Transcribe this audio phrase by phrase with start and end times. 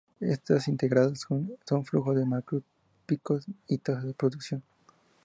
[0.19, 4.63] Estas integrales son flujos macroscópicos y tasas de producción.